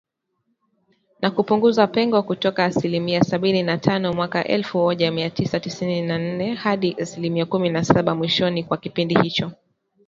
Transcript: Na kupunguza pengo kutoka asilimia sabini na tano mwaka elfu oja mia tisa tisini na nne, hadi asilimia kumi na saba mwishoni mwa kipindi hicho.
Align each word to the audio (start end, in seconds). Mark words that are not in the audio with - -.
Na 1.21 1.31
kupunguza 1.31 1.87
pengo 1.87 2.23
kutoka 2.23 2.65
asilimia 2.65 3.23
sabini 3.23 3.63
na 3.63 3.77
tano 3.77 4.13
mwaka 4.13 4.47
elfu 4.47 4.79
oja 4.85 5.11
mia 5.11 5.29
tisa 5.29 5.59
tisini 5.59 6.01
na 6.01 6.17
nne, 6.17 6.53
hadi 6.53 6.95
asilimia 7.01 7.45
kumi 7.45 7.69
na 7.69 7.83
saba 7.83 8.15
mwishoni 8.15 8.63
mwa 8.63 8.77
kipindi 8.77 9.15
hicho. 9.15 9.51